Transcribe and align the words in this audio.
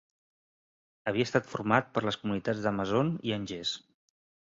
Havia 1.11 1.27
esta 1.27 1.43
format 1.53 1.93
per 1.99 2.05
les 2.09 2.19
comunitats 2.25 2.67
de 2.67 2.75
Masson 2.81 3.17
i 3.31 3.39
Angers. 3.41 3.79